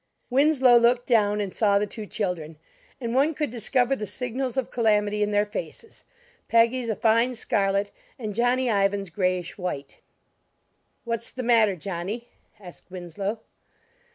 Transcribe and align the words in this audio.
Winslow 0.31 0.77
looked 0.79 1.05
down 1.05 1.39
and 1.39 1.53
saw 1.53 1.77
the 1.77 1.85
two 1.85 2.07
children; 2.07 2.57
and 2.99 3.13
one 3.13 3.35
could 3.35 3.51
discover 3.51 3.95
the 3.95 4.07
signals 4.07 4.57
of 4.57 4.71
calamity 4.71 5.21
in 5.21 5.29
their 5.29 5.45
faces: 5.45 6.03
Peggy's 6.47 6.89
a 6.89 6.95
fine 6.95 7.35
scarlet 7.35 7.91
and 8.17 8.33
Johnny 8.33 8.67
Ivan's 8.67 9.11
grayish 9.11 9.59
white. 9.59 9.99
"What's 11.03 11.29
the 11.29 11.43
matter, 11.43 11.75
Johnny?" 11.75 12.29
asked 12.59 12.89
Winslow. 12.89 13.41